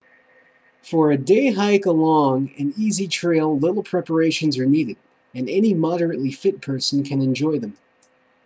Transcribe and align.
for 0.81 1.11
a 1.11 1.15
day 1.17 1.51
hike 1.51 1.85
along 1.85 2.51
an 2.57 2.73
easy 2.75 3.07
trail 3.07 3.55
little 3.59 3.83
preparations 3.83 4.57
are 4.57 4.65
needed 4.65 4.97
and 5.35 5.47
any 5.47 5.75
moderately 5.75 6.31
fit 6.31 6.59
person 6.59 7.03
can 7.03 7.21
enjoy 7.21 7.59
them 7.59 7.77